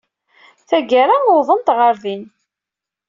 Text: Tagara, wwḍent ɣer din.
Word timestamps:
Tagara, 0.69 1.15
wwḍent 1.27 1.69
ɣer 1.77 1.93
din. 2.03 2.23